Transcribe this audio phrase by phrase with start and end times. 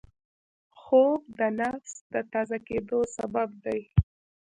[0.81, 3.81] خوب د نفس د تازه کېدو سبب دی